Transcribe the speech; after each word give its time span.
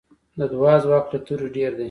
د 0.39 0.41
دعا 0.53 0.73
ځواک 0.83 1.05
له 1.11 1.19
توره 1.25 1.47
ډېر 1.55 1.71
دی. 1.75 1.79